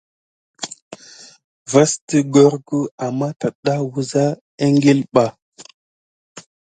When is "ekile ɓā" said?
4.65-5.25